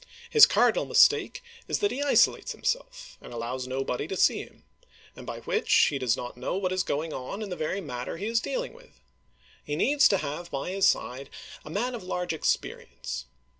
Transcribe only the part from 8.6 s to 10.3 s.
with. He needs to